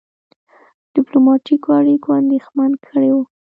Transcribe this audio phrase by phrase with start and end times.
[0.93, 3.23] ډيپلوماټیکو اړیکو اندېښمن کړی وو.